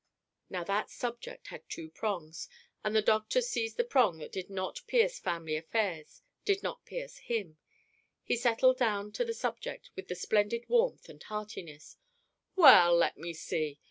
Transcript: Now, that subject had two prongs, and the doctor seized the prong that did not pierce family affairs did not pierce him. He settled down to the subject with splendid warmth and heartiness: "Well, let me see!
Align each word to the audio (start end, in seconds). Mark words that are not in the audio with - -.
Now, 0.49 0.63
that 0.63 0.89
subject 0.89 1.49
had 1.49 1.61
two 1.69 1.91
prongs, 1.91 2.49
and 2.83 2.95
the 2.95 3.03
doctor 3.03 3.39
seized 3.39 3.77
the 3.77 3.83
prong 3.83 4.17
that 4.17 4.31
did 4.31 4.49
not 4.49 4.81
pierce 4.87 5.19
family 5.19 5.55
affairs 5.55 6.23
did 6.43 6.63
not 6.63 6.83
pierce 6.85 7.17
him. 7.19 7.59
He 8.23 8.35
settled 8.35 8.79
down 8.79 9.11
to 9.11 9.23
the 9.23 9.35
subject 9.35 9.91
with 9.95 10.09
splendid 10.17 10.67
warmth 10.67 11.07
and 11.07 11.21
heartiness: 11.21 11.97
"Well, 12.55 12.95
let 12.95 13.15
me 13.19 13.33
see! 13.35 13.79